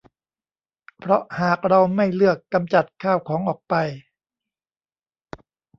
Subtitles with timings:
[0.99, 3.73] เพราะหากเราไม่เลือกกำจัดข้าวของออกไป